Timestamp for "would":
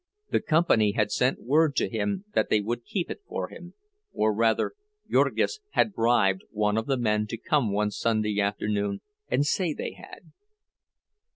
2.59-2.85